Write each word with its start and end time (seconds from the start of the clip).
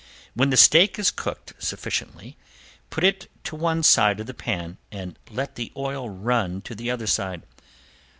When 0.33 0.49
the 0.49 0.57
steak 0.57 0.97
is 0.97 1.11
cooked 1.11 1.53
sufficiently 1.59 2.35
put 2.89 3.03
it 3.03 3.29
to 3.43 3.55
one 3.55 3.83
side 3.83 4.19
of 4.19 4.25
the 4.25 4.33
pan 4.33 4.79
and 4.91 5.19
let 5.29 5.53
the 5.57 5.71
oil 5.77 6.09
run 6.09 6.61
to 6.63 6.73
the 6.73 6.89
other 6.89 7.05
side. 7.05 7.43